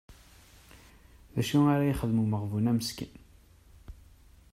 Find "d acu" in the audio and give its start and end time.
1.33-1.59